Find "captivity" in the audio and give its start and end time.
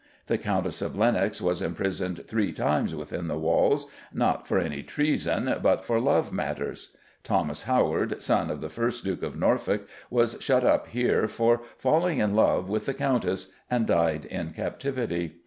14.53-15.37